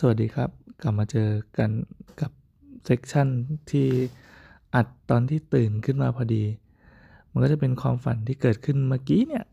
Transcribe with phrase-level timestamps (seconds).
[0.00, 0.50] สวัสดีครับ
[0.82, 1.70] กลับมาเจอกัน
[2.20, 2.30] กับ
[2.84, 3.28] section
[3.70, 3.86] ที่
[4.74, 6.44] อัดตอนที่ตื่นขึ้นมาพอดี
[7.30, 9.44] มันก็จะเป็นความฝันที่เกิดขึ้นเมื่อกี้เนี่ย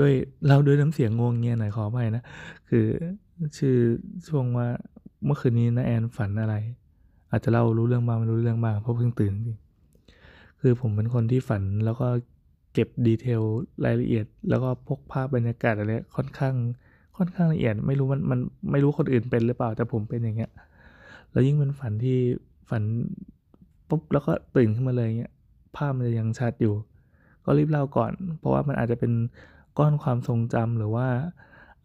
[0.00, 0.12] ด้วย
[0.46, 2.24] เราด้วยน้ำเสียงงัวเงียหน่อยขออภัยนะ
[2.68, 2.84] คือ
[3.58, 3.76] ชื่อ
[4.28, 4.68] ช่วงว่า
[5.24, 6.54] เมื่อคืนนี้นะแอนฝันอะไร
[7.30, 9.58] อาจจะเล่ารู้เรื่องบ้างไม่รู้เรื่องบ้างเพราะเพิ่งตื่นจริง
[10.60, 12.08] คือผมเป็นคนที่ฝันแล้วก็
[12.72, 13.42] เก็บ detail
[13.84, 16.54] รายละเอียด แล้วก็พวกภาพบรรยากาศอะไรค่อนข้าง
[17.16, 20.50] ค่อนข้างละเอียด ไม่รู้มันมันไม่รู้คนอื่นเป็นหรือเปล่าแต่ผมเป็นอย่างเงี้ย
[21.30, 22.18] แล้วยิ่งเป็นฝันที่
[22.70, 22.82] ฝัน
[23.88, 25.32] ปุ๊บแล้วก็ตื่นขึ้นมาเลยเงี้ย
[25.76, 26.74] ภาพมันจะยังชัดอยู่
[27.44, 29.12] ก็รีบเล่าก่อน เพราะว่ามันอาจจะเป็น
[29.78, 31.06] ก้อนความทรงจำหรือว่า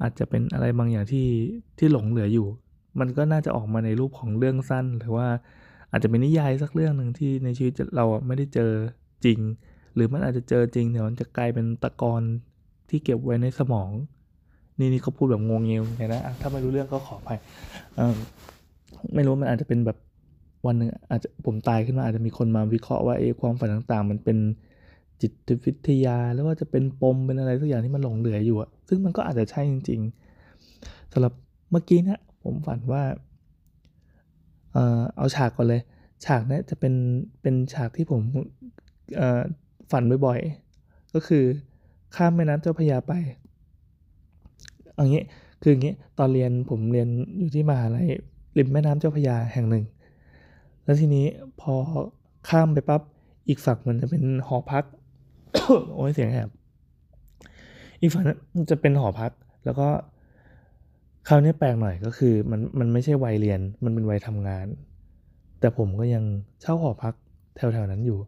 [0.01, 1.27] อาจจะเป็นอะไรบางอย่างที่
[1.77, 2.47] ที่หลงเหลืออยู่
[2.99, 5.27] มันก็น่าจะออกมาในรูปของเรื่องสั้น หรือว่า
[5.91, 8.71] อาจจะเป็นนิยายสักเรื่องหนึ่งที่ในชีวิตเราไม่ได้เจอ
[9.25, 9.39] จริง
[9.95, 12.21] หรือมันอาจจะเจอจริงเดี๋ยวมันจะกลายเป็นตะกอน
[12.89, 13.89] ที่เก็บไว้ในสมอง
[14.81, 17.39] นี่นี่เขาพูดแบบงงเงียวไงนะถ้าไม่รู้เรื่องก็ขออภัย
[19.15, 19.97] ไม่รู้มันอาจจะเป็นแบบ
[20.65, 24.37] วันหนึ่งอาจจะผมตายขึ้นมาอาจจะมีคนมาวิเคราะห์ว่าเอความฝันต่างๆ มันเป็น
[25.21, 30.01] จิตวิทยาหรือว่าจะเป็นปมเป็นอะไรสักอย่างที่มันหลงเหลืออยู่อะซึ่งมันก็อาจจะใช่จริง
[30.55, 31.33] ๆสำหรับ
[31.71, 33.03] เมื่อกี้นะผมฝันว่า
[34.73, 35.81] เออเอาฉากก่อนเลย
[36.25, 36.93] ฉากนี้จะเป็น
[37.41, 38.21] เป็นฉากที่ผม
[39.91, 41.43] ฝันบ่อยๆ ก็คือ
[42.15, 43.11] ข้ามแม่น้ำเจ้าพยาไป
[45.03, 45.23] อางนี้
[45.61, 47.07] คืออย่างนี้ตอนเรียนผมเรียน
[47.37, 48.07] อยู่ที่มหาลัย
[48.57, 49.83] ริมแม่น้ำเจ้าพยาแห่งหนึ่ง
[50.83, 51.25] แล้วทีนี้
[51.61, 51.73] พอ
[52.49, 53.01] ข้ามไปปับ๊บ
[53.47, 54.83] อีกฝั่งมันจะเป็นหอพัก
[55.95, 56.49] โอ้ยเสียงแหบ
[58.01, 58.37] อีกฝั่งนั้น
[58.69, 59.31] จะเป็นหอพัก
[59.65, 59.87] แล้วก็
[61.27, 64.67] คราวนี้แปลกหน่อยก็คือมันมันไม่ใช่วัยเรียนมันเป็นวัยทำงาน
[65.59, 66.23] แต่ผมก็ยัง
[66.61, 67.13] เช่าหอพัก
[67.55, 68.19] แถวๆนั้นอยู่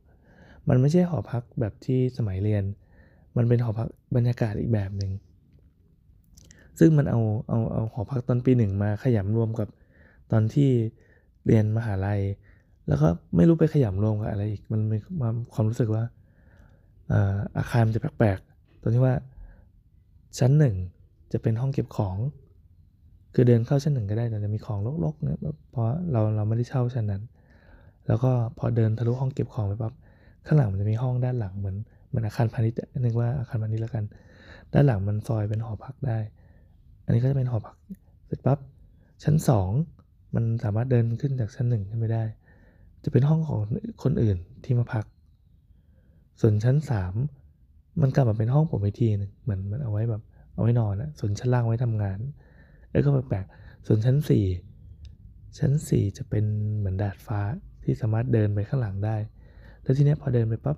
[0.69, 2.63] มันไม่ใช่หอพักแบบที่สมัยเรียน
[3.37, 5.11] มันเป็นหอพักบรรยากาศอีกแบบหนึ่ง
[6.79, 9.67] ซึ่งมันเอาเอาเอาหอพักตอนปีหนึ่งมาขยำรวมกับ
[10.31, 10.69] ตอนที่
[11.45, 12.21] เรียนมหาลัย
[12.87, 14.97] แล้วก็ไม่รู้ไปขยำรวมกับอะไรอีก มันมี
[15.53, 16.03] ความรู้สึกว่า
[17.57, 19.15] อาคารมันจะแปลกๆตรงที่ว่า
[20.39, 20.75] ชั้นหนึ่ง
[21.33, 22.17] จะเป็นห้องเก็บของ
[23.33, 25.37] คือเดินเข้าชั้นหนึ่งก็ได้แต่จะมีของรกๆเนี่ย
[25.71, 27.23] เพราะเราเราไม่ได้เช่าชั้นนั้น
[28.07, 29.93] แล้วก็พอเดินทะลุห้องเก็บของไปปั๊บ
[30.45, 31.75] ข้างหลังมันจะมีห้องด้านหลังเหมือน
[32.07, 34.03] เหมือนอาคารพาณิชย์นึกว่าอาคารพาณิชย์แล้วกัน
[34.73, 36.17] ด้านหลังมันซอยเป็นหอพักได้
[37.05, 37.75] อันนี้ก็จะเป็นหอพัก
[38.25, 38.59] เสร็จปั๊บ
[39.23, 39.69] ชั้นสอง
[40.35, 42.23] มันสามารถเดินขึ้นจากชั้นหนึ่งขึ้นไปได้
[43.03, 43.59] จะเป็นห้องของ
[44.03, 45.05] คนอื่นที่มาพัก
[46.41, 47.13] ส่วนชั้นสาม
[48.01, 50.21] มันกลับมาเป็นห้องผมอีกทีนึงเหมือนมันเอาไว้แบบ
[50.53, 52.19] เอาไว้นอนอะส่วนชั้นล่างไว้ทำงาน
[52.91, 54.45] แล้วก็แปลกๆส่วนชั้นสี่
[55.59, 56.45] ชั้นสี่จะเป็น
[56.77, 57.39] เหมือนดาดฟ้า
[57.83, 59.15] ที่สามารถเดินไปข้างหลังได้
[59.81, 60.77] แล้วทีนี้พอเดินไปปั๊บ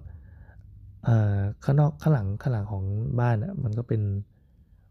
[1.64, 2.84] ข้างนอกข้างหลังข้างหลังของ
[3.20, 4.02] บ้านอะมันก็เป็น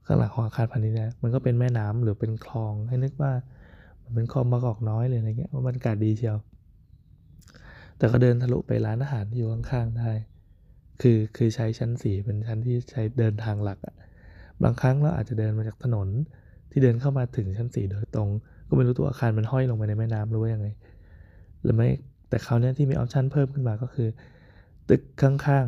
[0.06, 3.32] ข้างหลังของอาคารพาณิชย์นะมันก็เป็นแม่น้ำหรือเป็นคลอง ให้นึกว่า
[4.02, 6.36] มันเป็นคลองมะกอกน้อยเลยอะไรเงี้ยว่าบรรยากาศดีเชียว
[7.98, 10.10] แต่ก็เดินทะลุไปร้านอาหารที่อยู่ข้างๆได้
[11.00, 13.94] คือคือใช้ชั้นสี่เป็นชั้นที่ใช้เดินทางหลักอะ
[14.62, 16.08] บางครั้งเราอาจจะเดินมาจากถนน
[16.70, 18.28] ที่เดินเข้ามาถึงชั้นสี่โดยตรง
[18.68, 20.68] ก็ไม่รู้ตัวอาคารมันห้อยลงไปในแม่น้ำหรือว่ายังไง
[21.62, 21.88] หรือไม่
[22.28, 24.08] แต่คราวนี้ที่มีออปชันเพิ่มขึ้นมาก็คือ
[24.88, 25.66] ตึกข้าง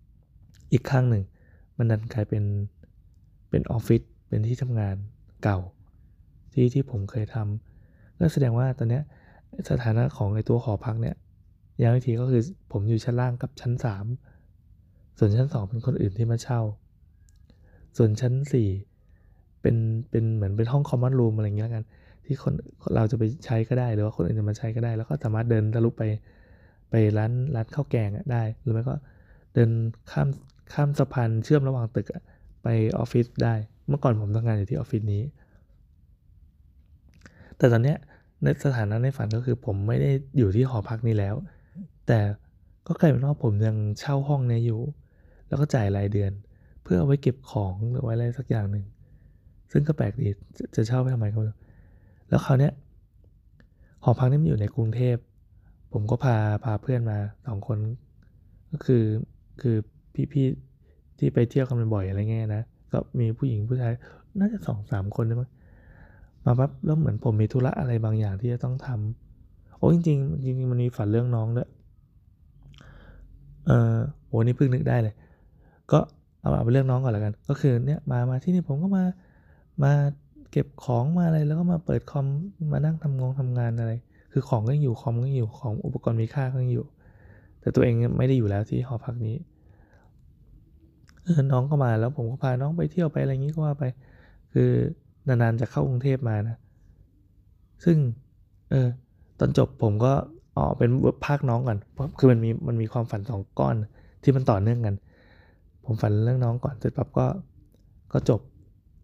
[0.00, 1.24] ๆอีกข้างหนึ่ง
[1.78, 2.44] มันดันกลายเป็น
[3.50, 4.96] เป็นออฟฟิศเป็นที่ทำงาน
[5.44, 5.58] เก่า
[6.52, 9.02] ที่ที่ผมเคยทำก็แสดงว่าตอนเนี้ย
[9.70, 11.16] สถานะของไอตัวหอพักเนี่ย
[11.78, 12.42] อย่างทีก็คือ
[12.72, 14.06] ผมอยู่ชั้นล่างกับชั้นสาม
[15.18, 16.60] ส่วนชั้นสองเป็นคนอื่นที่มาเช่า
[17.96, 18.68] ส่วนชั้นสี่
[19.60, 19.76] เป็น
[20.10, 21.84] เป็นเหมือนเป็นห้องคอมมอนรูมอะไรเงี้ยกัน
[22.24, 22.52] ที่คน
[22.94, 26.02] เราจะไปใช้ก็ได้หรือว่าคนอื่นจะมาใช้ก็ได้ แล้วก็สามารถเดินทะลุไป
[26.90, 28.94] ไปร้านร้านข้าวแกงได้ หรือไม่ก็
[29.54, 29.70] เดิน
[30.10, 30.28] ข้าม
[30.72, 32.06] ข้ามสะพานเชื่อมระหว่างตึก
[32.66, 33.54] ไปออฟฟิศได้
[33.88, 35.22] เมื่อก่อนผมทำงานอยู่ที่ออฟฟิศนี้
[37.56, 37.98] แต่ตอนเนี้ย
[38.42, 41.34] ในสถานะในฝันก็คือผมไม่ได้อยู่ที่หอพักนี้แล้ว
[42.06, 42.18] แต่
[42.86, 44.80] ก็กลายเป็นว่าผมยังเช่าห้องนี้อยู่
[45.48, 46.32] แล้วก็จ่ายรายเดือน
[46.82, 48.84] เพื่อเอาไว้เก็บของหรือไว้อะไรสักอย่างหนึ่ง
[49.72, 51.56] ซึ่งก็แปลกดีจะจะเช่าไปทำไมก็ไม่รู้
[52.28, 52.72] แล้วคราวเนี้ย
[54.02, 55.16] หอพักนี้มันอยู่ในกรุงเทพ
[55.92, 57.78] ผมก็พาพาเพื่อนมาสองคน
[58.70, 59.04] ก็คือ
[59.60, 59.76] คือ
[60.32, 60.46] พี่
[61.18, 63.92] ที่ไปเที่ยวกันบ่อยอะไรเงี้ยนะ ก็มีผู้หญิงผู้ชาย
[64.38, 65.50] น่าจะสองสามคนได้มั้ง
[66.44, 71.68] มาปั๊บแล้วเหมือนผมมีธุระอะไรบางอย่างที่จะต้องทำโอ้จริงๆจริงมันมีฝันเรื่องน้องด้วย
[73.66, 73.96] เออ
[74.26, 75.14] โอ้นี่เพิ่งนึกได้เลย
[75.92, 75.98] ก็
[76.40, 79.04] เอาเอาไปเรื่องน้องก่อนล้วกัน ก็คือเนี่ยมามาที่นี่ผมก็มา
[79.82, 79.92] มา
[80.50, 82.26] เก็บของมาอะไรแล้วก็มาเปิดคอม
[82.72, 83.92] มานั่งทำงงทำงานอะไร
[84.32, 86.84] คือของก็อยู่คอมก็อยู่ของอุปกรณ์มีค่าก็อยู่
[87.60, 89.36] แต่ตัวเองไม่ได้อยู่แล้วที่หอพักนี้
[91.52, 93.84] น้องก็มาแล้วผมก็พาน้องไปเที่ยวไปอะไรอย่างนี้ก็ว่าไป
[94.52, 94.70] คือ
[95.28, 96.56] นานๆจะเข้ากรุงเทพมานะ
[97.84, 97.96] ซึ่ง
[98.70, 98.88] เออ
[99.38, 100.12] ตอนจบผมก็
[100.56, 100.90] อ๋อเป็น
[101.26, 103.76] ภาคน้องก่อนเพราะคือมันมีมันมีความฝันสองก้อน
[104.22, 104.94] ที่มันต่อเนื่องกัน
[105.84, 107.26] ผมฝันเรื่องน้องก่อนเสร็จปั๊บก็
[108.12, 108.40] ก็จบ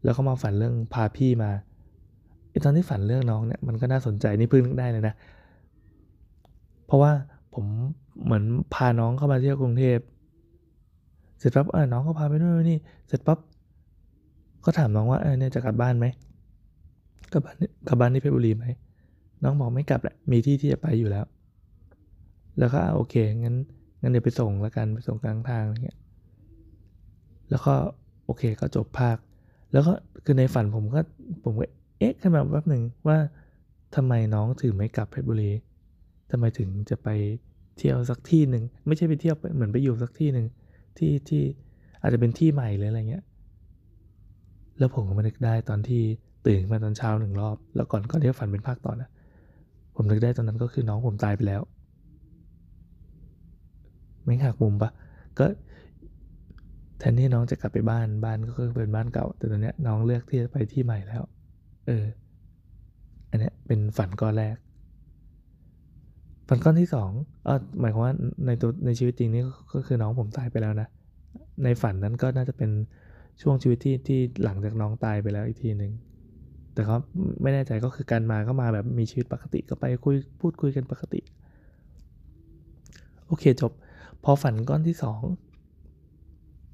[0.04, 1.50] แล้วก็มาฝันเรื่องพาพี่มา
[2.50, 5.14] ไอตอนที่ฝันเรื่องน้องเนี่ยมันก็น่าสนใจนี่เพิ่งนึกได้เลยนะ
[6.86, 7.12] เพราะว่า
[7.54, 7.64] ผม
[8.24, 9.98] เหมือนพาน้องเข้ามาเที่ยวกรุงเทพ
[11.42, 12.78] เสร็จปั๊บเออน้องก็พาไปนู่นนี่
[13.08, 13.38] เสร็จปั๊บ
[14.64, 16.06] ก็ถามน้องว่าเออเนี่ยจะกลับบ้านไหม
[17.32, 17.56] กลับบ้าน
[17.88, 18.66] กลับบ้านที่เพชรบุรีไหม
[19.42, 21.24] น้องบอกไม่กลับแหละมีที่ที่จะไปอยู่แล้ว
[22.58, 23.56] แล้วก็โอเคงั้น
[24.02, 25.98] งั้นเดี๋ยวไปส่งแล้วกันไปส่งกลางทางอะไรเงี้ย
[27.50, 27.74] แล้วก็
[28.24, 29.16] โอเคก็จบภาค
[29.72, 29.92] แล้วก็
[30.24, 31.00] คือในฝันผมก็
[31.44, 31.66] ผมก็
[31.98, 33.18] เอ๊ะขึ้นมาแป๊บหนึ่งว่า
[33.96, 35.52] ทำไมน้องถึงไม่กลับเพชรบุรี
[36.30, 37.08] ทำไมถึงจะไป
[37.76, 40.46] เที่ยวสักที่หนึ่งไม่ใช่ไปเที่ยวเหมือนไปอยู่สักที่หนึ่ง
[40.98, 41.42] ที่ที่
[42.00, 43.24] อาจจะเป็นที่ใหม่หรืออะไรเงี้ย
[44.78, 46.02] แล้วผมก็มานึกได้ตอนที่
[46.46, 49.10] ตื่นมาตอนเช้าหนึ่งรอบ แล้วก่อนก่อนที่ฝันเป็นภาคต่อนะ
[49.96, 51.62] ผมนึกได้ตอนนั้นก็คือน้องผมตายไปแล้ว
[54.24, 54.90] ไม่หักมุมปะ
[55.38, 55.46] ก็
[56.98, 61.22] แทนที่น้องจะกลับไปบ้านบ้านก็คือเป็นบ้านเก่า แต่ตอนนี้น้องเลือกที่จะไปที่ใหม่แล้ว
[61.86, 62.04] เออ
[63.30, 64.56] อันนี้เป็นฝันก้อนแรก
[66.48, 67.10] ฝันก้อนที่สอง
[67.44, 68.14] เออหมายความว่า
[68.46, 69.42] ในตัวในชีวิตจริงนี่
[69.74, 70.88] ก็คือน้องผมตายไปแล้วนะ
[71.64, 72.70] ในฝันนั้นก็น่าจะเป็น
[73.42, 75.92] ช่วงชีวิตที่ที่หลังจากน้องตายไปแล้วอีกทีหนึ่ง
[76.74, 76.96] แต่เขา
[77.42, 81.20] ไม่แน่ใจก็คือการมาก็มาแบบมีชีวิตปกติก็ไปคุยพูดคุยกันปกติ
[83.26, 83.72] โอเคจบ
[84.24, 85.20] พอฝันก้อนที่สอง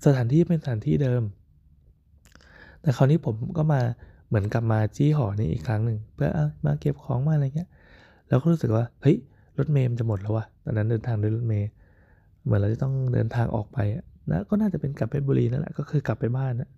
[0.05, 1.23] สถานที่เป็นสถานที่เดิม
[2.82, 3.81] แต่คราวนี้ผมก็มา
[4.29, 6.31] เหมือนกลับมาจี้หอนี้อีกครั้งหนึ่งเพื่อ
[6.65, 7.70] มาเก็บของมาอะไรเงี้ย
[8.29, 9.17] แล้วก็รู้สึกว่าเฮ้ย
[9.58, 11.69] รถเมย์จะหมดแล้ววะตอนนั้นเดินทางด้วยรถเมย์
[12.44, 13.78] เหมือนเราจะต้องเดินทางออกไป
[14.31, 16.70] นะก็น่าจะเป็นกลับไปบุรีนั่นแหละก็คือกลับไปบ้านนะ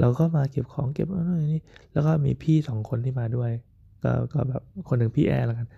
[0.00, 1.62] เราก็มาเก็บของเก็บอะไรนี่
[1.92, 3.50] แล้วก็มีพี่สองคนที่มาด้วย
[4.02, 5.68] ก็ก็แบบคนหนึ่งพี่แอร์แล้วกัน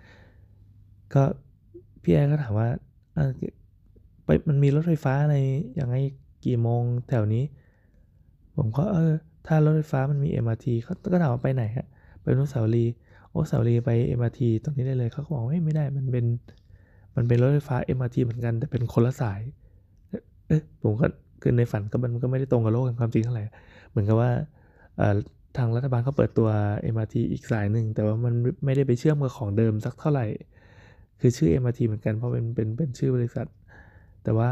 [1.13, 1.23] ก็
[2.03, 2.67] พี่แอร์ก็ถามว่า
[4.25, 5.35] ไปมันมีรถไฟฟ้าอะไร
[5.79, 5.95] ยังไง
[6.45, 7.43] กี่โมงแถวนี้
[8.55, 9.13] ผมก็เออ
[9.47, 11.87] ถ้ารถไฟฟ้ามันมี MRT เขาก็ถามว่าไปไหนฮะ
[12.21, 12.85] ไปนุสาวรี
[13.29, 16.25] โอ้สาวรีไป MRT ตรงนี้ได้เลยเขาก็บอกว่ไม่ได้มันเป็น
[17.15, 19.41] มันเป็นรถไฟฟ้า MRT เหมือนกัน แต่เป็นคนละสาย
[20.47, 21.07] เอ๊ะผมก็
[21.41, 23.43] คือในฝันก็มันก็ไม่ได้ตรงกับโลกแห่งความจริงเท่าไหร่
[23.89, 24.31] เหมือนกับว่า
[25.57, 26.49] ทางรัฐบาลเขาเปิดตัว
[26.93, 28.33] MRT อีกสายหนึ่ง แต่ว่ามัน
[28.65, 30.25] ไม่ได้ไปเชื่อมกับของเดิมสักเท่าไหร่
[31.19, 33.47] คือชื่อ MRT เหมือนกันเพราะเป็นเป็นเป็นชื่อบริษัท
[34.23, 34.49] แต่ว่า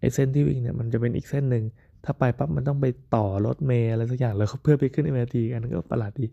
[0.00, 1.64] ไอ้เส้นที่วิ่งเนี่ยมันจะเป็นอีกเส้นหนึ่ง
[2.04, 6.26] ถ้าไปปั๊บมันต้องไปต่อรถเมล์อะไรสักอย่างแล้วเพื่อไปขึ้น MRT กันก็ประหลาดดี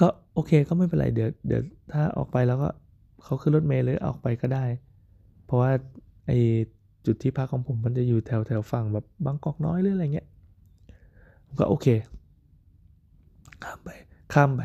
[0.00, 1.62] ก็โอเคก็ไม่เป็นไรเดี๋ยวเดี๋ยว
[1.92, 2.70] ถ้าออกไปแล้วก็
[3.24, 4.64] เขาขึ้นรถเมล์เลยออกไปก็ได้
[5.44, 5.70] เพราะว่า
[6.26, 6.32] ไอ
[7.06, 10.26] จุดที่พักของผมมันจะอยู่แถวแถวฝั่งแบบบางกอกน้อยหรืออะไรเงี้ย
[11.58, 11.86] ก็โอเค
[13.64, 13.90] ข้ามไป
[14.34, 14.62] ข้ามไป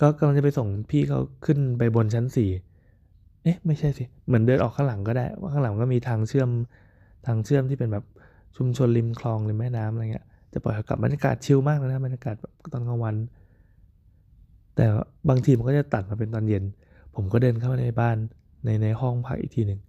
[0.00, 2.50] ก็กำลังจะไปส่งพี่เขาขึ้นไปบนชั้นสี่
[3.42, 6.50] เอ๊ะไม่ใช่สิ เหมือนเดินออกข้างหลังก็ได้ ว่าข้างหลังก็มีทางเชื่อม
[7.26, 8.04] ทางเชื่อมที่เป็นแบบ
[8.56, 13.14] ชุมชนริมคลองริมแม่น้ำอะไรเงี้ย จะปล่อยกลับบรรยากาศชิลมากเลยนะบรรยากาศแบบตอนกลางวัน
[14.76, 14.86] แต่
[15.28, 16.64] บางทีมันก็จะตัดมาเป็นตอนเย็น
[17.14, 18.16] ผมก็เดินเข้ามาในบ้าน
[18.64, 19.80] ในในห้องพักอีกทีหนึ่ง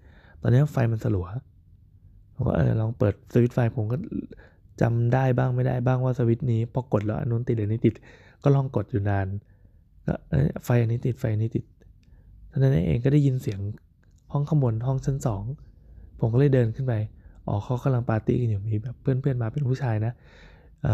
[0.42, 1.28] ตอนนี้ไฟมันสลัว
[2.36, 3.98] ผมก็เออลองเปิดสวิตไฟผมก็
[4.82, 7.94] จำได้บ้างไม่ได้บ้างว่าสวิตนี้พอกดแล้วอันนู้นติดอันนี้ติด
[8.44, 9.28] ก็ลองกดอยู่นาน
[10.08, 10.14] ก็
[10.66, 11.66] ไฟอันนี้ติดไฟอันนี้ติด
[12.52, 13.60] ท่านั้นเองก็ได้ยินเสียง
[14.32, 15.44] ห้องข้างบนห้องชั้นสอง
[16.20, 16.94] ผมก็เลยเดินขึ้นไป
[17.48, 20.14] อ๋อเขากำลังปาร์ตี้กันอยู่มีแบบเพื่อนๆมาเป็นผู้ชายนะ
[20.86, 20.88] อ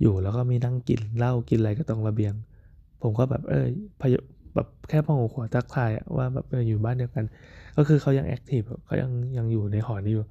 [0.00, 2.34] อยู่แล้วก็มีนั่งกินเหล้ากินอะไรก็ตรงระเบียง
[3.04, 3.66] ผมก็แบบเออ
[4.00, 4.14] พย
[4.54, 7.24] แบบแค่พองหัวทักทายว่าแบบเอออยู่บ้านเดียวกัน
[7.76, 10.26] ก็คือเขายังแอคทีฟเขายังยังอยู่ในหอนี้อยู่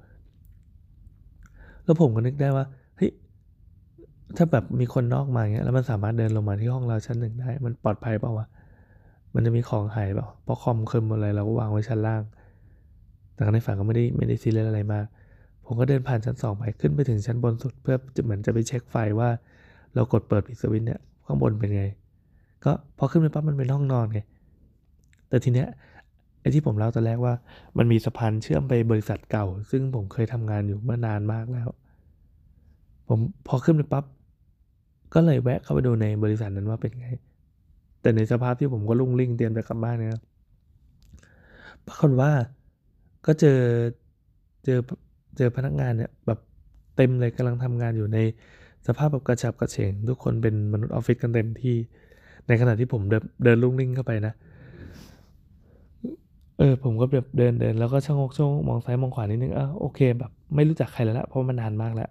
[1.84, 2.64] แล้วผมก็นึกได้ว่า
[2.96, 3.10] เฮ้ย
[4.36, 8.46] ถ้าแบบมีคนนอกมาเงี้ยแล้วมันสามารถเดินลงมาที่ห้องเราชั้นหนึ่งได้ มันปลอดภัยเปล่าวะ
[9.34, 12.22] มันจะมีของหายเปล่าเพราะคอมเคมอะไรเราก็วางไว้ชั้นล่าง
[13.34, 15.06] แต่ในฝันก็ไม่ได้ไม่ได้ซีเรียสอะไรมาก
[15.66, 19.28] ผมก็เดินผ่านชั้นสองไปขึ้นไปถึงชั้นบนสุดเพื่อจะเหมือนจะไปเช็คไฟว่า
[19.94, 21.84] เรากดเปิดปิดสวิตช์เนี่ยข้างบนเป็นไง
[22.64, 24.20] ก็พอขึ้นไปปั๊บมันเป็นห้องนอนไง
[25.28, 25.68] แต่ทีเนี้ย
[26.40, 27.34] ไอ้ที่ผมเล่าตอนแรกว่า
[27.78, 31.68] มันมีสะพานเชื่อมไปบริษัทเก่า ซึ่งผมเคยทำงานอยู่เมื่อนานมากแล้ว
[33.08, 34.04] ผมพอขึ้นไปปั๊บ
[35.14, 37.08] ก็เลยแวะเข้าไปดูในบริษัทนั้นว่าเป็นไง
[38.00, 40.22] แต่ในสภาพที่ผมก็ลุ่งลิ่งเตรียมจะกลับบ้านเนี่ย
[41.86, 42.30] ปรากฏว่า
[43.26, 43.60] ก็เจอ
[44.64, 44.78] เจอ
[45.36, 46.38] เจอพนักงานเนี่ยแบบ
[46.96, 48.18] เต็มเลยกำลังทำงานอยู่ใน
[48.86, 51.76] สภาพแบบกระฉับกระเฉง ทุกคนเป็นมนุษย์ออฟฟิศกันเต็มที่
[52.48, 54.34] ในขณะที่ผมเดินเดินลุ่งลิ่งเข้าไปนะ
[56.58, 62.08] เออผมก็แบบเดินเดินแล้วก็ชะงกชงมองซ้ายมองขวานิดนึงอะโอเคแบบไม่รู้จักใครแล้วละเพราะมันนานมากแล้ว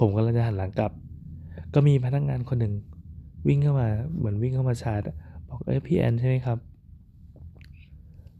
[0.00, 0.92] ผมก็เลยจะหันหลังกลับ
[1.74, 2.74] ก็มีพนักงานคนหนึ่ง
[3.48, 5.02] วิ่งเข้ามาเหมือนวิ่งเข้ามาชาร์จ
[5.48, 6.58] บอกเอ้ยพี่แอนใช่ไหมครับ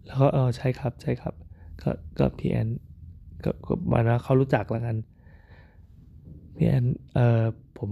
[0.06, 1.34] แล้วก็เออใช่ครับใช่ครับ
[1.82, 2.68] ก็ก็พี่แอน
[3.44, 4.96] ก็ก็มานะเขารู้จักแล้วกัน
[6.56, 6.84] พี่แอน
[7.14, 7.42] เออ
[7.78, 7.90] ผม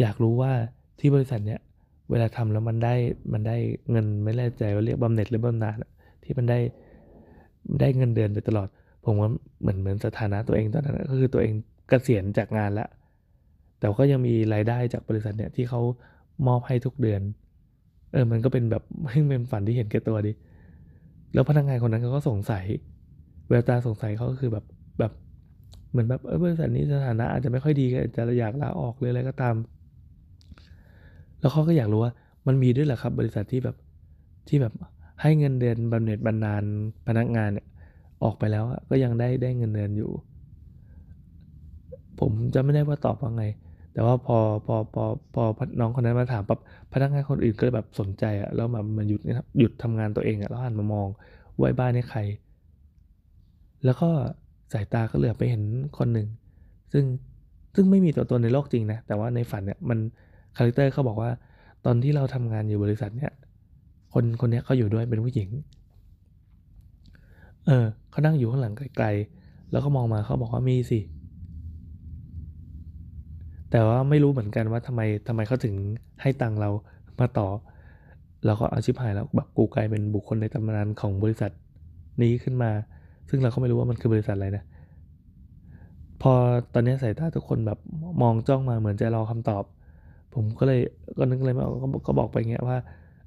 [0.00, 0.52] อยากรู้ว่า
[0.98, 1.60] ที่บริษัทเนี้ย
[2.10, 2.94] เวลาทำแล้วมันได้
[3.32, 3.56] มันได้
[3.90, 5.76] เงินไม่แน่ใจว่าเรียกบำเหน็จหรือบำนาญ
[6.24, 6.58] ที่มันได้
[7.80, 8.68] ได้เงินเดือนไปตลอด
[9.04, 11.52] ผมว่าเหมือนเหมือนสถานะตัวเองตอนนั้นก็คือตัวเอง
[11.88, 12.88] เกษียณจากงานล้ว
[13.78, 15.80] แต่ก็ยังมีรายได้จากบริษัทเนี่ยที่เขา
[16.46, 17.20] มอบให้ทุกเดือน
[18.12, 20.32] เออมันก็เป็นแบบไม่เป็นฝันที่เห็นแก่ตัวดิ
[21.34, 22.64] แล้วพนักงานคนนั้นเขาก็สงสัย
[23.48, 24.64] แววตาสงสัยเขาก็คือแบบ
[24.98, 25.12] แบบ
[25.90, 29.54] เหมือนแบบเออบริษัทนี้สถานะอาจจะไม่ค่อยดีก็จะอยากลาออกเลยอะไรก็ตาม
[31.40, 32.12] แล้วเขาก็อยากรู้ว่า
[32.46, 33.76] มันมีด้วยเหรอครับ บริษัทที่แบบ
[34.48, 34.72] ที่แบบ
[35.22, 36.62] ให้เงินเดือนบำเหน็จบำนาญ
[37.06, 37.66] พนักงานเนี่ย
[38.22, 40.10] ออกไปแล้วก็ยังได้ได้เงินเดือนอยู่
[42.20, 43.44] ผมจะไม่ได้ว่าตอบว่าไง
[43.92, 46.58] แต่ว่าพอพอพอพอน้องคนนั้นมาถามปั๊บ
[46.92, 49.20] พนักงานคนอื่นก็แบบสนใจอะแล้วแบบมันหยุด
[49.58, 51.08] หยุดทำงานตัวเองอะแล้วหันมามอง
[51.60, 52.20] ว่าบ้านนี้ใคร
[53.84, 54.08] แล้วก็
[54.72, 55.62] สายตาก็เหลือบไปเห็น
[55.98, 56.28] คนหนึ่ง
[56.92, 57.04] ซึ่ง
[57.74, 59.98] ซึ่งไม่มีตัวตนในโลกจริงนะแต่ว่าในฝันเนี่ยมัน
[60.56, 61.30] character เขาบอกว่า
[61.84, 63.32] ตอนที่เราทำงานอยู่บริษัทเนี่ย
[64.12, 65.48] คนคนนี้เขาอยู่ด้วยเป็นผู้หญิง
[67.66, 71.00] เออเขานั่งอยู่ข้างหลังไกลๆ แล้วก็มองมาเขาบอกว่ามีสิ
[73.70, 75.74] แต่ว่าไม่รู้เหมือนกันว่าทำไมทำไมเขาถึง
[76.22, 76.70] ให้ตังเรา
[77.20, 77.48] มาต่อ
[78.46, 81.50] เราก็อาชิพหายแล้วแบบกูกลายเป็นบุคคลในตำนานของบริษัท
[82.22, 82.70] นี้ขึ้นมา
[83.28, 84.64] ซึ่งเราก็ไม่รู้ว่ามันคือบริษัทอะไรนะ
[86.22, 86.32] พอ
[86.74, 87.78] ตอนนี้สายตาทุกคนแบบ
[88.22, 89.64] มองจ้องมาเหมือนจะรอคำตอบ
[90.36, 90.80] ผมก็เลย
[91.18, 91.66] ก็นึกเลยว่า
[92.06, 92.78] ก็บอกไปเงี้ยว่า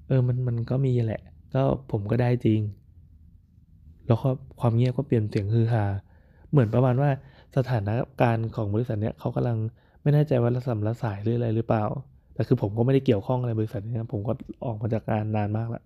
[0.08, 1.22] เออมันมันก็มีแหละ
[1.54, 1.62] ก็
[1.92, 2.62] ผมก็ได้จริง
[4.08, 5.84] แล้วก็ความเงียบก็เปลี่ยนเสียงฮือฮา
[6.52, 7.10] เหมือนประมาณว่า
[7.58, 7.90] สถาน
[8.22, 9.58] การณ์ของบริษัทเนี้ยเขากำลัง
[10.02, 11.84] ไม่แน่ใจว่าระสำระสายหรืออะไรหรือเปล่า
[12.34, 14.34] แต่คือผมก็ไม่ได้เกี่ยวข้องอะไรบริษัทนี้ผมก็
[14.66, 15.84] ออกมาจากงานนานมากแล้ว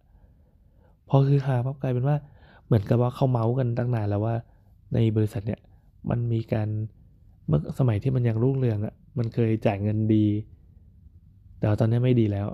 [1.09, 2.17] พอคือฮาปั๊บกลายเป็นว่า
[2.65, 4.35] เหมือนกับว่าเขาเมาส์กันตั้งนานแล้วว่า
[4.93, 5.61] ในบริษัทเนี้ย
[6.09, 6.67] มันมีการ
[7.47, 10.25] เมื่อสมัยที่มันยังรุ่งเรืองอะ่ะมันเคยจ่ายเงินดี
[11.63, 12.47] แต่ตอนนี้ไม่ดีแล้ว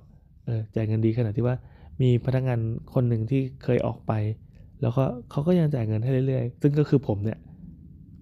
[0.46, 1.56] เออจ่ายเงินดีขนาดที่ว่า
[2.02, 2.60] มีพนักงาน
[2.94, 4.12] คนหนึ่งที่เคยออกไป
[4.82, 7.40] แล้วก็เขาก็ยังจ่ายเงินให้เรื่อยๆ ซึ่งก็คือผมเนี่ย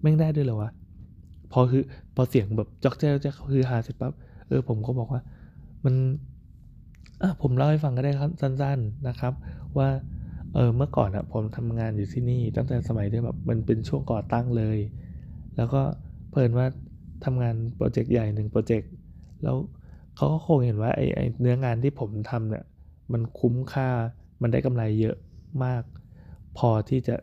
[0.00, 0.70] แม่งได้ด้วยเหรอวะ
[1.52, 1.82] พอคือ
[2.14, 4.12] พอเสียงแบบจอกแจ๊กคือหาเสร็จปั๊บ
[4.48, 5.20] เออผมก็บอกว่า
[5.84, 5.94] มัน
[7.22, 9.32] อะผมเล่าให้ฟังก็ได้ครับสั้น ๆนะครับ
[9.78, 9.88] ว่า
[10.54, 14.78] เออเมื่อก่อนอะผมทำงานอยู่ที่นี่ ตั้งแต่สมัยที่แบบมันเป็นช่วงก่อตั้งเลย
[15.56, 15.82] แล้วก็
[16.30, 16.66] เพิ่นว่า
[17.24, 18.90] ทำงานโปรเจกต์ใหญ่หนึ่งโปรเจกต์
[19.42, 19.56] แล้ว
[20.18, 22.64] เขาก็คงเห็นว่าไอ้ไอเนื้องานที่ผมทำเนี่ย
[23.12, 23.88] มันคุ้มค่า
[24.42, 25.16] มันได้กำไรเยอะ
[25.64, 25.82] มาก
[26.58, 27.16] พอที่จะ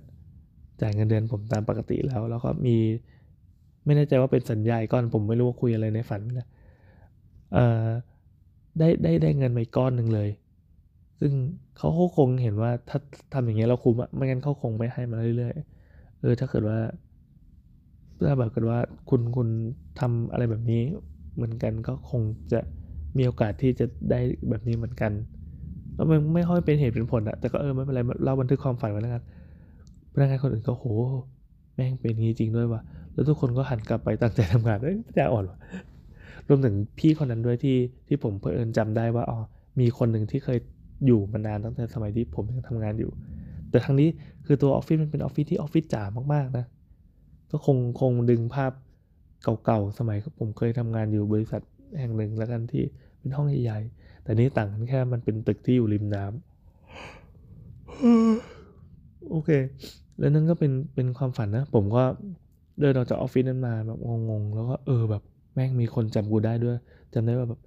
[0.82, 2.78] จ่ายเงินเดือนผมตามปกติแล้ว แล้วก็มี
[3.86, 6.48] ไม่แน่ใจว่าเป็นสัญญาก้อนผมไม่รู้ว่าคุยอะไรในฝันนะ
[7.54, 7.88] เอ่อ
[8.80, 10.30] ได้ได้ได้เงินไปก้อนหนึ่งเลย
[11.20, 11.34] ซึ่ง
[11.78, 13.00] เขาคงเห็นว่าถ้า
[13.34, 16.80] ทำอย่างเงี้ยเราคุ้มอะไม่งั้นเขาคงไม่ให้มาเรื่อยๆเออถ้าเกิดว่า
[18.26, 19.50] ถ้าแบบเกิดว่าคุณคุณ
[20.00, 20.82] ทำอะไรแบบนี้
[21.36, 22.22] เหมือนกันก็คง
[22.52, 22.60] จะ
[23.18, 24.20] มีโอกาสที่จะได้
[24.50, 25.12] แบบนี้เหมือนกัน
[25.96, 29.24] แล้วมันไม่ค่อยเป็นเหตุเป็นผลอะแต่ก็เออไม่เป็นไรเราบันทึกความฝันไว้แล้วกัน
[30.14, 30.86] พนักงานคนอื่นก็โห
[31.76, 32.82] แม่งเป็นงี้จริงด้วยวะ
[33.14, 35.58] แล้วทุกคนก็หันกลับไปตั้งใจทำงานเอ้ยจอ่อนวะ
[36.48, 39.40] รวมถึงพี่คนนั้นด้วยที่ที่ผมเพิ่นจำได้ว่าอ๋อ
[39.80, 40.58] มีคนหนึ่งที่เคย
[41.06, 43.12] อยู่มานานตั้งแต่สมัยที่ผมยังทำงานอยู่
[43.70, 44.10] แต่ทั้งนี้
[44.46, 46.04] คือตัวออฟฟิศมันเป็นออฟฟิศที่ออฟฟิศจ๋า
[46.34, 46.66] มากๆนะ
[47.52, 48.72] ก็คงคงดึงภาพ
[49.66, 51.62] เก่าๆสมัยผมเคยทำงานอยู่บริษัท
[52.00, 52.84] แห่งหนึ่งแล้วกันที่
[53.26, 56.40] เป็นห้องใหญ่ๆ แต่นี้ต่างกันแค่มันเป็นตึกที่อยู่ริมน้ำ
[59.30, 59.50] โอเค
[60.18, 62.04] แล้วนั่นก็เป็นเป็นความฝันนะ ผมก็
[62.82, 65.22] เดินออกจากออฟฟิศนั้นมาแบบงงๆ แล้วก็เออแบบ
[65.54, 66.78] แม่งมีคนจำกูได้ด้วย
[67.14, 67.62] จำได้ว่าแบบ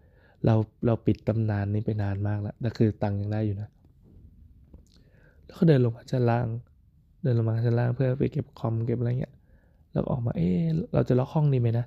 [0.47, 0.55] เรา
[0.87, 3.69] เราปิดตำนานนี้ไปนานมากแล้วแต่คือตังยังได้อยู่นะ
[5.45, 6.47] แล้วก็เดินลงมาชั้นล่าง
[7.23, 9.35] เดินลงมาชั้นล่างเพื่อไปเก็บคอมเก็บอะไรเงี้ย
[9.93, 10.49] แล้วออกมา เอ๊
[10.95, 11.87] เราจะล็อกห้องนี้ไหมนะ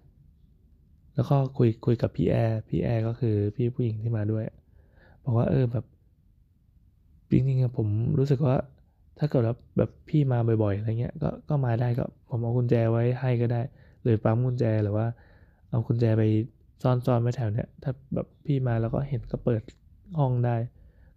[1.15, 4.45] แล้วก็คุยคุยกับพี่แอร์พี่แอร์ก็คือพี่ผู้หญิงที่มาด้วย
[5.23, 5.85] บอกว่าเออแบบ
[7.31, 7.87] จริงๆผม
[8.19, 8.55] รู้สึกว่า
[9.19, 13.61] ถ้าเกิดว่าแบบพี่มาบ่อยๆอะไรเงี้ยก็ก็มาได้ก็ผมเอากุญแจไว้ให้ก็ได้
[14.03, 15.07] หรือปั๊มกุญแจหรือว่า
[15.69, 16.23] เอากุญแจไป
[16.83, 19.61] ซ่อนๆไว้แถวเนี้ยถ้าแบบพี่มาแล้วก็เห็นก็เปิด
[20.17, 20.55] ห้องได้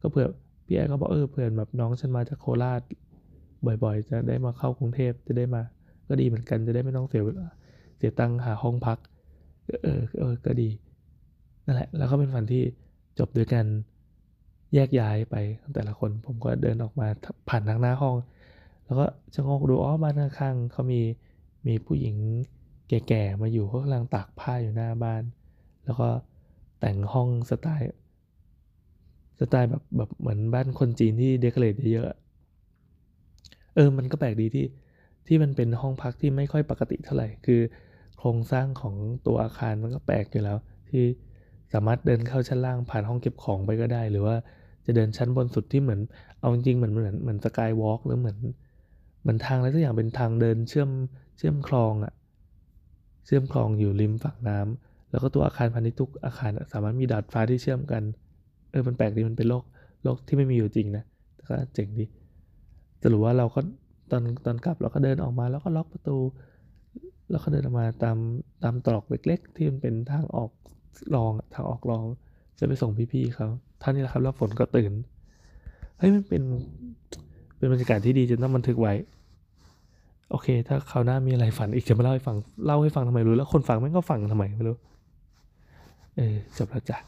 [0.00, 0.28] ก็เผื่อ
[0.66, 2.80] พี่แอร์ก็บอกเออเผื่อแบบน้องฉันมาจากโคราช
[3.66, 5.62] บ่อยๆ จะได้มาเข้ากรุงเทพจะได้มา
[6.08, 7.22] ก็ดีเหมือนกันจะได้ไม่ต้องเสีย
[7.96, 8.98] เสียตังค์หาห้องพัก
[9.82, 10.68] เออเออก็ดี
[11.64, 12.62] นั่นแหละ แล้วก็เป็นฝันที่
[13.18, 13.66] จบด้วยกัน
[14.74, 15.34] แยกย้ายไป
[15.74, 17.06] แต่ละคน ผมก็เดินออกมา
[17.48, 18.16] ผ่านทางหน้าห้อง
[18.84, 19.04] แล้วก็
[19.34, 21.00] ชะงกดูอ๋อบ้านข้างๆเขามี
[21.66, 22.16] มีผู้หญิง
[22.88, 25.22] แก่ๆมาอยู่เขากำลังตากผ้าอยู่หน้าบ้าน
[25.84, 26.08] แล้วก็
[26.80, 27.86] แต่งห้องสไตล์
[29.38, 32.18] สไตล์แบบแบบเหมือนบ้านคนจีนที่ decorate เยอะๆอะ
[33.74, 34.66] เออ มันก็แปลกดีที่
[35.26, 37.60] ที่มันเป็นห้องพักที่ไม่ค่อยปกติเท่าไหร่ คือ
[38.18, 38.94] โครงสร้างของ
[39.26, 41.04] ตัวอาคารมันก็แปลกอยู่แล้ว ที่
[41.72, 44.36] สามารถเดินเข้าชั้นล่างผ่านห้องเก็บของไปก็ได้ หรือว่า
[44.86, 46.00] จะเดินชั้นบนสุดที่เหมือน
[46.40, 48.38] เอาจริงๆเหมือนเหมือนเหมือนสกายวอล์กหรือเหมือน
[49.22, 50.90] เหมือนทางอะไรสักอย่างเป็นทางเดินเชื่อม
[51.36, 52.12] เชื่อมคลองอะ
[53.26, 58.02] เชื่อมคลองอยู่ริมฝั่งน้ำแล้วก็ตัวอาคารพาณิชย์ทุกอาคารสามารถมีดาดฟ้าที่เชื่อมกัน
[58.70, 59.64] เออมันแปลกดีมันเป็นโลก
[60.04, 61.04] โลกที่ไม่มีอยู่จริงนะ
[61.34, 62.04] แต่ก็เจ๋งดี
[63.02, 63.60] สรุปว่าเราก็
[64.10, 66.16] ตอนตอนกลับเราก็เดินออกมาแล้วก็ล็อกประตู
[67.28, 68.16] แล้วเขาเดินออกมาตาม
[68.62, 70.50] ตามตรอกเล็ก ๆ ที่มันเป็นทางออก
[71.14, 72.04] รองทางออกรอง
[72.58, 73.48] จะไปส่งพี่ๆเขา
[73.82, 74.92] ท่านนี้แหละครับ แล้วฝนก็ตื่น
[75.98, 76.42] เฮ้ยมันเป็น
[77.56, 78.94] เป็นบรรยากาศที่ดีจนต้องบันทึกไว้
[80.30, 84.76] โอเค ถ้าคราวหน้ามีอะไรฝันอีกจะมาเล่าให้ฟังเล่าให้ฟังทำไมรู้แล้วคนฟังแม่งก็ฟังทำไมไม่รู้
[86.16, 86.98] เออจบแล้วจ้ะ